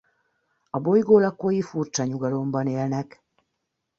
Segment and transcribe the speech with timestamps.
[0.69, 3.23] A bolygó lakói furcsa nyugalomban élnek.